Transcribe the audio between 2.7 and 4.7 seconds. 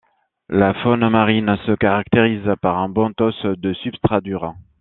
un benthos de substrat dur.